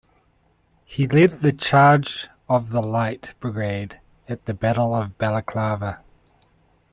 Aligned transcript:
He 0.83 1.05
led 1.07 1.29
the 1.41 1.51
Charge 1.51 2.27
of 2.49 2.71
the 2.71 2.81
Light 2.81 3.35
Brigade 3.39 3.99
at 4.27 4.45
the 4.45 4.53
Battle 4.55 4.95
of 4.95 5.15
Balaclava. 5.19 5.99